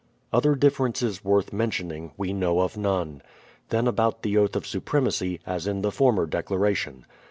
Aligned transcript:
Other 0.33 0.55
differences 0.55 1.23
worth 1.23 1.53
mentioning, 1.53 2.13
we 2.17 2.33
know 2.33 2.61
of 2.61 2.75
none. 2.75 3.21
Then 3.69 3.85
about 3.87 4.23
the 4.23 4.35
Oath 4.35 4.55
of 4.55 4.65
Supremacy, 4.65 5.39
as 5.45 5.67
in 5.67 5.83
the 5.83 5.91
former 5.91 6.25
declaration. 6.25 7.05